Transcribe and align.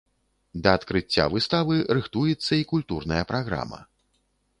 Да 0.67 0.71
адкрыцця 0.77 1.25
выставы 1.33 1.75
рыхтуецца 1.97 2.51
і 2.61 2.67
культурная 2.73 3.21
праграма. 3.33 3.79